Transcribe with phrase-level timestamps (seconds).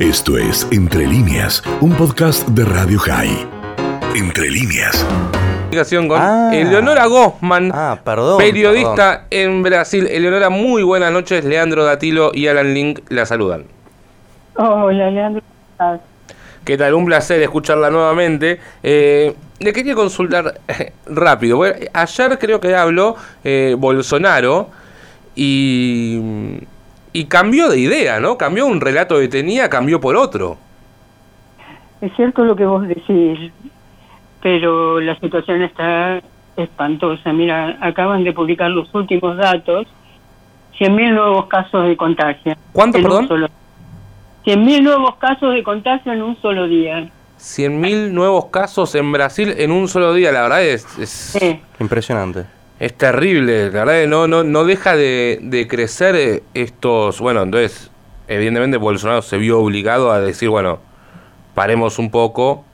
[0.00, 3.46] Esto es Entre líneas, un podcast de Radio High.
[4.16, 5.06] Entre líneas.
[5.68, 6.50] Comunicación con Ah.
[6.54, 8.38] Eleonora Goffman, Ah, perdón.
[8.38, 10.06] periodista en Brasil.
[10.10, 11.44] Eleonora, muy buenas noches.
[11.44, 13.64] Leandro Datilo y Alan Link la saludan.
[14.56, 15.42] Hola, Leandro.
[16.64, 16.94] ¿Qué tal?
[16.94, 18.58] Un placer escucharla nuevamente.
[18.82, 20.60] Eh, le quería consultar
[21.06, 21.58] rápido.
[21.58, 24.70] Bueno, ayer creo que habló eh, Bolsonaro
[25.34, 26.58] y,
[27.12, 28.36] y cambió de idea, ¿no?
[28.38, 30.56] Cambió un relato que tenía, cambió por otro.
[32.00, 33.52] Es cierto lo que vos decís,
[34.42, 36.20] pero la situación está
[36.56, 37.32] espantosa.
[37.32, 39.86] Mira, acaban de publicar los últimos datos.
[40.78, 42.54] 100.000 nuevos casos de contagio.
[42.72, 43.28] ¿Cuánto, perdón?
[43.28, 43.48] solo-
[44.46, 47.10] 100.000 nuevos casos de contagio en un solo día.
[47.38, 50.32] 100.000 nuevos casos en Brasil en un solo día.
[50.32, 51.60] La verdad es, es, Sí.
[51.80, 52.44] Impresionante.
[52.80, 53.70] Es terrible.
[53.70, 57.20] La verdad que no, no, no deja de, de crecer eh, estos...
[57.20, 57.92] Bueno, entonces,
[58.26, 60.80] evidentemente Bolsonaro se vio obligado a decir, bueno,
[61.54, 62.64] paremos un poco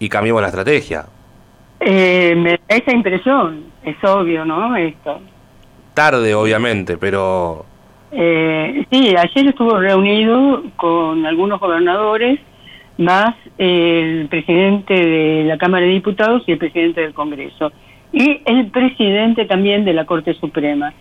[0.00, 1.06] y cambiemos la estrategia.
[1.78, 4.76] Eh, me da esa impresión, es obvio, ¿no?
[4.76, 5.20] Esto.
[5.94, 7.64] Tarde, obviamente, pero...
[8.10, 12.40] Eh, sí, ayer estuvo reunido con algunos gobernadores,
[12.98, 17.72] más el presidente de la Cámara de Diputados y el presidente del Congreso.
[18.12, 20.92] Y el presidente también de la Corte Suprema.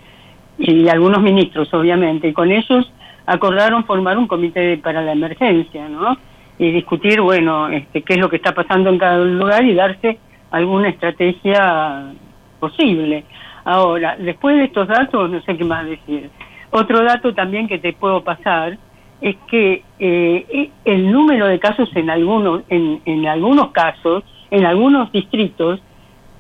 [0.57, 2.29] Y algunos ministros, obviamente.
[2.29, 2.91] Y con ellos
[3.25, 6.17] acordaron formar un comité para la emergencia, ¿no?
[6.57, 10.19] Y discutir, bueno, este, qué es lo que está pasando en cada lugar y darse
[10.51, 12.13] alguna estrategia
[12.59, 13.25] posible.
[13.63, 16.29] Ahora, después de estos datos, no sé qué más decir.
[16.71, 18.77] Otro dato también que te puedo pasar
[19.19, 25.11] es que eh, el número de casos en algunos, en, en algunos casos, en algunos
[25.11, 25.81] distritos,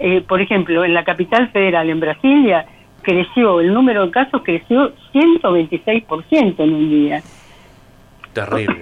[0.01, 2.65] eh, por ejemplo, en la capital federal, en Brasilia,
[3.01, 7.21] creció, el número de casos creció 126% en un día.
[8.33, 8.79] Terrible.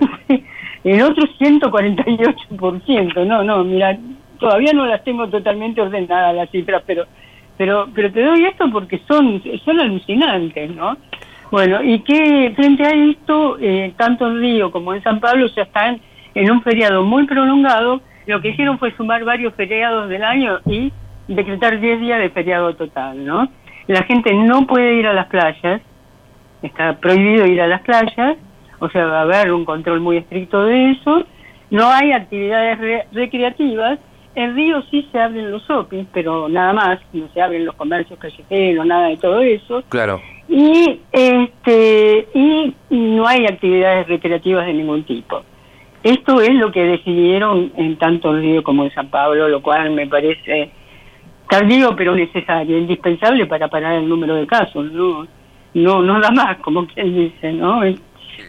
[0.83, 3.25] en otros 148%.
[3.25, 3.97] No, no, mira,
[4.39, 7.05] todavía no las tengo totalmente ordenadas las cifras, pero
[7.57, 10.95] pero pero te doy esto porque son son alucinantes, ¿no?
[11.51, 15.63] Bueno, y que frente a esto, eh, tanto en Río como en San Pablo ya
[15.63, 15.99] están
[16.35, 18.01] en un feriado muy prolongado.
[18.27, 20.93] Lo que hicieron fue sumar varios feriados del año y
[21.35, 23.49] decretar 10 días de feriado total, ¿no?
[23.87, 25.81] La gente no puede ir a las playas,
[26.61, 28.37] está prohibido ir a las playas,
[28.79, 31.23] o sea, va a haber un control muy estricto de eso.
[31.69, 33.99] No hay actividades re- recreativas.
[34.35, 38.17] En Río sí se abren los shoppings, pero nada más, no se abren los comercios
[38.19, 39.83] callejeros, nada de todo eso.
[39.89, 40.21] Claro.
[40.47, 45.41] Y este y no hay actividades recreativas de ningún tipo.
[46.03, 50.07] Esto es lo que decidieron en tanto Río como en San Pablo, lo cual me
[50.07, 50.71] parece
[51.49, 55.27] tardío pero necesario, indispensable para parar el número de casos, no
[55.73, 57.81] no no da más, como quien dice, ¿no?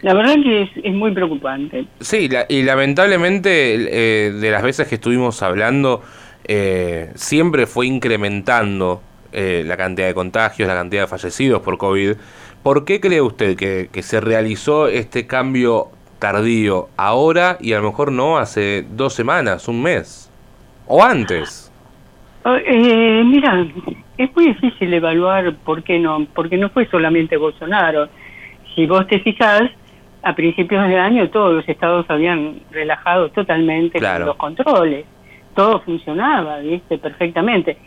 [0.03, 1.85] La verdad que es, es muy preocupante.
[1.99, 3.75] Sí, la- y lamentablemente
[4.27, 6.01] eh, de las veces que estuvimos hablando,
[6.45, 9.01] eh, siempre fue incrementando
[9.33, 12.13] eh, la cantidad de contagios, la cantidad de fallecidos por COVID.
[12.63, 18.11] ¿Por qué cree usted que se realizó este cambio tardío ahora y a lo mejor
[18.11, 20.29] no hace dos semanas, un mes?
[20.87, 21.70] ¿O antes?
[22.43, 23.65] Ah, Eh, mira,
[24.17, 28.07] es muy difícil evaluar por qué no, porque no fue solamente Bolsonaro.
[28.75, 29.63] Si vos te fijás,
[30.23, 34.25] a principios de año todos los estados habían relajado totalmente Claro.
[34.25, 35.05] los controles.
[35.55, 37.77] Todo funcionaba, viste, perfectamente.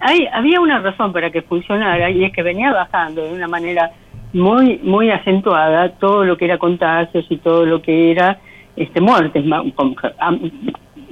[0.00, 3.90] Hay, había una razón para que funcionara y es que venía bajando de una manera
[4.32, 8.38] muy muy acentuada todo lo que era contagios y todo lo que era
[8.76, 9.44] este muertes.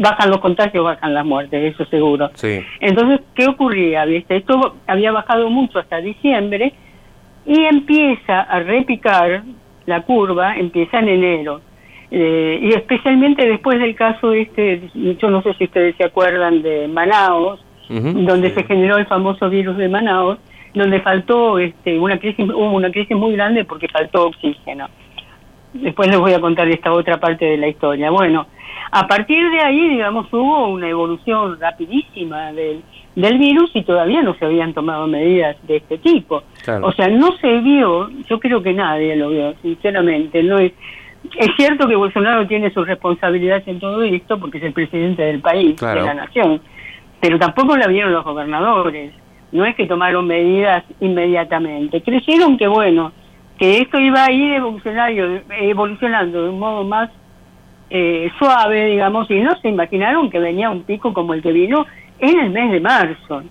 [0.03, 2.31] Bajan los contagios, bajan las muertes, eso seguro.
[2.35, 2.61] Sí.
[2.81, 4.05] Entonces, ¿qué ocurría?
[4.05, 4.37] ¿Viste?
[4.37, 6.73] Esto había bajado mucho hasta diciembre
[7.47, 9.45] y empieza a repicar
[9.87, 11.61] la curva, empieza en enero.
[12.11, 16.89] Eh, y especialmente después del caso este, yo no sé si ustedes se acuerdan de
[16.89, 20.39] Manaos, donde se generó el famoso virus de Manaos,
[20.75, 24.89] donde faltó este, una crisis, hubo una crisis muy grande porque faltó oxígeno.
[25.73, 28.11] Después les voy a contar esta otra parte de la historia.
[28.11, 28.47] Bueno,
[28.91, 32.83] a partir de ahí, digamos, hubo una evolución rapidísima del,
[33.17, 36.43] del virus y todavía no se habían tomado medidas de este tipo.
[36.63, 36.87] Claro.
[36.89, 40.43] O sea, no se vio, yo creo que nadie lo vio, sinceramente.
[40.43, 40.73] No es,
[41.39, 45.41] es cierto que Bolsonaro tiene sus responsabilidades en todo esto porque es el presidente del
[45.41, 46.01] país, Claro.
[46.03, 46.61] de la nación,
[47.21, 49.15] pero tampoco la vieron los gobernadores.
[49.53, 52.03] No es que tomaron medidas inmediatamente.
[52.03, 53.13] Creyeron que, bueno,
[53.63, 57.11] que esto iba a ir evolucionario- evolucionando de un modo más
[57.91, 61.87] eh, suave, digamos, y no se imaginaron que venía un pico como el que vino
[62.19, 63.45] en el mes de marzo.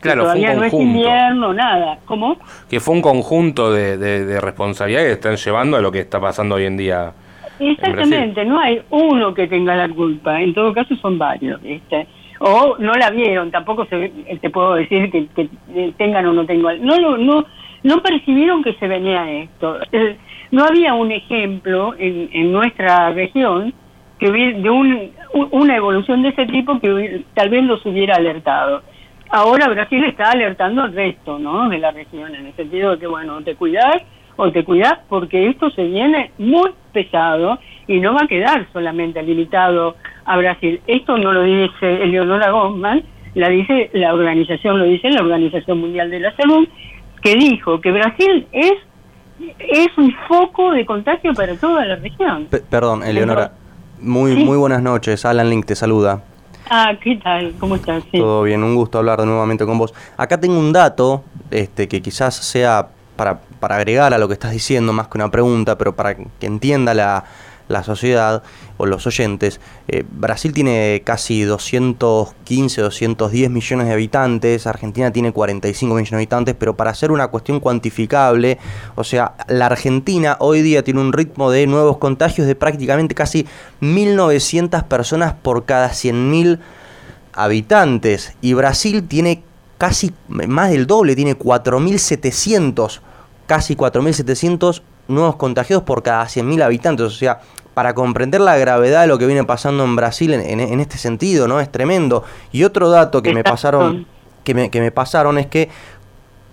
[0.00, 0.96] Claro, fue todavía un no es conjunto.
[0.98, 1.98] invierno, nada.
[2.06, 2.38] ¿Cómo?
[2.70, 6.18] Que fue un conjunto de, de, de responsabilidades que están llevando a lo que está
[6.18, 7.12] pasando hoy en día
[7.58, 12.06] Exactamente, no hay uno que tenga la culpa, en todo caso son varios, ¿viste?
[12.38, 14.10] O no la vieron, tampoco se,
[14.40, 15.48] te puedo decir que,
[15.98, 16.82] tengan o no tengan.
[16.82, 17.44] No, no, no,
[17.82, 19.78] no percibieron que se venía esto.
[20.50, 23.72] No había un ejemplo en, en nuestra región
[24.18, 25.10] que hubiera, de un,
[25.52, 28.82] una evolución de ese tipo que tal vez los hubiera alertado.
[29.30, 31.68] Ahora Brasil está alertando al resto, ¿no?
[31.68, 34.02] De la región, en el sentido de que, bueno, te cuidas
[34.36, 39.22] o te cuidas porque esto se viene muy pesado y no va a quedar solamente
[39.22, 40.80] limitado a Brasil.
[40.86, 43.02] Esto no lo dice Eleonora Goldman,
[43.34, 46.68] la dice la organización, lo dice la Organización Mundial de la Salud,
[47.22, 48.72] que dijo que Brasil es
[49.58, 52.46] es un foco de contagio para toda la región.
[52.68, 53.52] perdón, Eleonora.
[54.00, 55.24] Muy muy buenas noches.
[55.24, 56.22] Alan Link te saluda.
[56.72, 57.54] Ah, ¿qué tal?
[57.58, 58.04] ¿Cómo estás?
[58.12, 59.92] Todo bien, un gusto hablar nuevamente con vos.
[60.16, 64.52] Acá tengo un dato este, que quizás sea para, para agregar a lo que estás
[64.52, 67.24] diciendo, más que una pregunta, pero para que entienda la,
[67.70, 68.42] la sociedad
[68.78, 69.60] o los oyentes.
[69.88, 76.56] Eh, Brasil tiene casi 215, 210 millones de habitantes, Argentina tiene 45 millones de habitantes,
[76.58, 78.58] pero para hacer una cuestión cuantificable,
[78.96, 83.46] o sea, la Argentina hoy día tiene un ritmo de nuevos contagios de prácticamente casi
[83.80, 86.58] 1.900 personas por cada 100.000
[87.32, 89.44] habitantes y Brasil tiene
[89.78, 93.00] casi más del doble, tiene 4.700,
[93.46, 97.06] casi 4.700 nuevos contagiados por cada 100.000 habitantes.
[97.06, 97.40] O sea,
[97.74, 101.60] para comprender la gravedad de lo que viene pasando en Brasil en, este sentido, ¿no?
[101.60, 102.24] Es tremendo.
[102.52, 104.06] Y otro dato que me pasaron,
[104.44, 105.68] que me, que me pasaron es que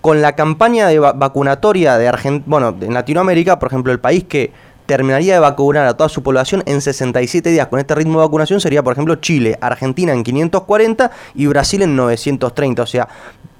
[0.00, 4.52] con la campaña de vacunatoria de Argentina, bueno, en Latinoamérica, por ejemplo, el país que
[4.86, 8.58] terminaría de vacunar a toda su población en 67 días con este ritmo de vacunación
[8.58, 12.82] sería, por ejemplo, Chile, Argentina en 540 y Brasil en 930.
[12.82, 13.06] O sea,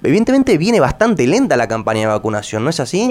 [0.02, 3.10] evidentemente viene bastante lenta la campaña de vacunación, ¿no es así?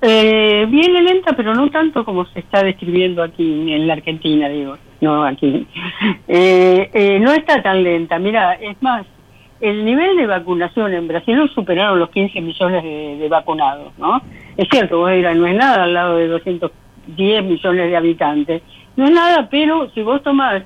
[0.00, 4.76] Eh, viene lenta, pero no tanto como se está describiendo aquí en la Argentina, digo.
[5.00, 5.66] No, aquí.
[6.30, 8.18] Eh, eh, no está tan lenta.
[8.18, 9.06] Mira, es más,
[9.60, 14.20] el nivel de vacunación en Brasil superaron los 15 millones de, vacunados, ¿no?
[14.56, 18.62] Es cierto, vos dirás, no es nada al lado de 210 millones de habitantes.
[18.96, 20.62] No es nada, pero si vos tomás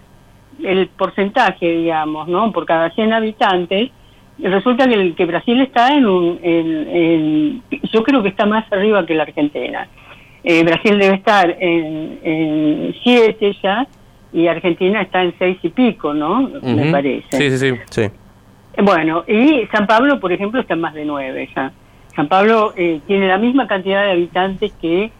[0.63, 2.53] el porcentaje, digamos, ¿no?
[2.53, 3.91] Por cada 100 habitantes,
[4.39, 7.63] resulta que, el, que Brasil está en un,
[7.93, 9.89] yo creo que está más arriba que la Argentina.
[10.45, 13.87] Eh, Brasil debe estar en, siete ya
[14.33, 16.51] y Argentina está en seis y pico, ¿no?
[16.63, 17.29] Me parece.
[17.31, 18.11] Sí, sí, sí,
[18.79, 21.73] Bueno, y San Pablo, por ejemplo, está en más de nueve ya.
[22.17, 25.13] San Pablo eh, tiene la misma cantidad de habitantes que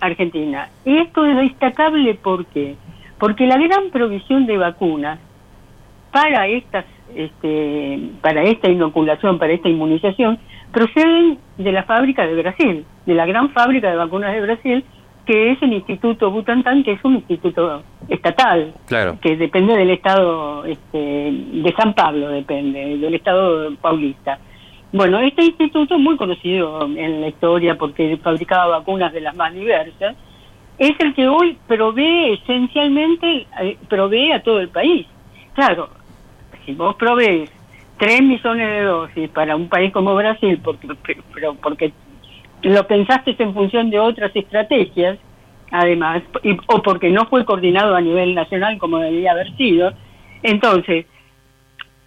[0.00, 0.68] Argentina.
[0.84, 2.76] Y esto es destacable ¿por qué?
[3.18, 5.18] Porque la gran provisión de vacunas
[6.10, 6.84] para estas
[7.16, 10.38] este, para esta inoculación, para esta inmunización,
[10.72, 14.84] proceden de la fábrica de Brasil, de la gran fábrica de vacunas de Brasil,
[15.26, 19.18] que es el Instituto Butantan, que es un instituto estatal, claro.
[19.20, 24.38] que depende del Estado este, de San Pablo, depende, del Estado paulista.
[24.92, 30.16] Bueno, este instituto, muy conocido en la historia porque fabricaba vacunas de las más diversas,
[30.78, 35.06] es el que hoy provee esencialmente, eh, provee a todo el país.
[35.54, 35.90] Claro,
[36.64, 37.50] si vos provees
[37.98, 40.88] 3 millones de dosis para un país como Brasil, porque,
[41.34, 41.92] pero porque
[42.62, 45.18] lo pensaste en función de otras estrategias,
[45.70, 46.22] además,
[46.66, 49.92] o porque no fue coordinado a nivel nacional como debería haber sido,
[50.42, 51.06] entonces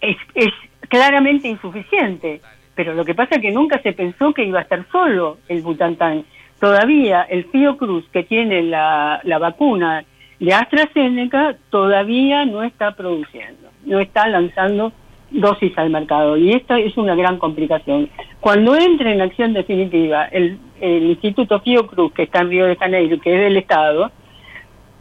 [0.00, 0.52] es, es
[0.88, 2.40] claramente insuficiente.
[2.74, 5.62] Pero lo que pasa es que nunca se pensó que iba a estar solo el
[5.62, 6.24] Butantan.
[6.60, 10.04] Todavía el Fiocruz, que tiene la, la vacuna
[10.40, 14.92] de AstraZeneca, todavía no está produciendo no está lanzando
[15.30, 18.10] dosis al mercado y esta es una gran complicación.
[18.40, 23.34] Cuando entre en acción definitiva el, Instituto Fiocruz, que está en Río de Janeiro, que
[23.34, 24.10] es del Estado,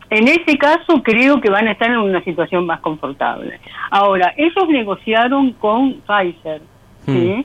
[0.10, 3.60] en ese caso creo que van a estar en una situación más confortable.
[3.92, 6.62] Ahora, ellos negociaron con Pfizer,
[7.06, 7.12] ¿sí?
[7.12, 7.44] Hmm.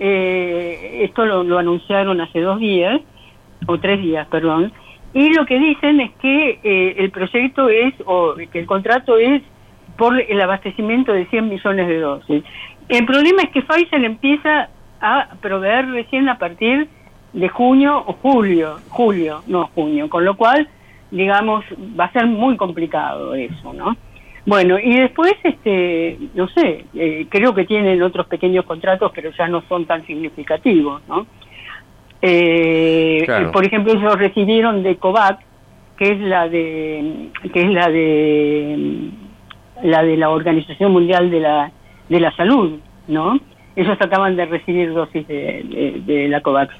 [0.00, 3.02] Eh, esto lo, anunciaron hace dos días,
[3.66, 4.72] o tres días, perdón,
[5.18, 9.42] y lo que dicen es que eh, el proyecto es, o que el contrato es
[9.96, 12.44] por el abastecimiento de 100 millones de dosis.
[12.88, 14.68] El problema es que Pfizer empieza
[15.00, 16.86] a proveer recién a partir
[17.32, 20.68] de junio o julio, julio, no junio, con lo cual,
[21.10, 21.64] digamos,
[21.98, 23.96] va a ser muy complicado eso, ¿no?
[24.46, 29.48] Bueno, y después, este, no sé, eh, creo que tienen otros pequeños contratos, pero ya
[29.48, 31.26] no son tan significativos, ¿no?
[32.22, 35.44] Eh, Por ejemplo, ellos recibieron de COVAX,
[35.96, 39.10] que es la de, que es la de
[39.82, 41.70] la de la Organización Mundial de la,
[42.08, 43.38] de la Salud, ¿no?
[43.76, 46.74] Ellos acaban de recibir dosis de, de, la COVAX.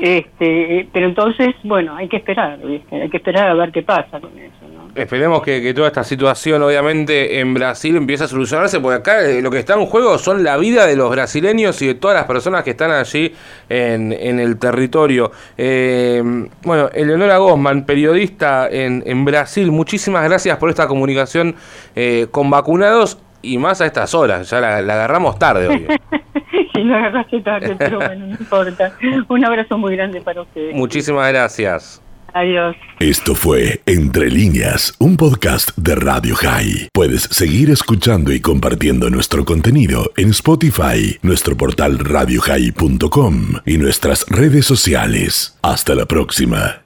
[0.00, 4.36] Este, pero entonces, bueno, hay que esperar, hay que esperar a ver qué pasa con
[4.38, 4.64] eso.
[4.94, 9.50] Esperemos que, toda esta situación, obviamente, en Brasil empiece a solucionarse, porque acá eh, lo
[9.50, 12.62] que está en juego son la vida de los brasileños y de todas las personas
[12.62, 13.32] que están allí
[13.68, 15.32] en, el territorio.
[15.58, 16.22] Eh,
[16.62, 21.56] bueno, Eleonora Gosman, periodista en, en, Brasil, muchísimas gracias por esta comunicación
[21.96, 25.86] eh, con vacunados y más a estas horas, ya la, agarramos tarde hoy.
[26.74, 28.92] agarraste tarde, pero bueno, no importa.
[29.28, 30.74] Un abrazo muy grande para ustedes.
[30.74, 32.00] Muchísimas gracias.
[32.34, 32.74] Adiós.
[32.98, 36.88] Esto fue Entre líneas, un podcast de Radio High.
[36.92, 44.66] Puedes seguir escuchando y compartiendo nuestro contenido en Spotify, nuestro portal radiohigh.com y nuestras redes
[44.66, 45.56] sociales.
[45.62, 46.83] Hasta la próxima.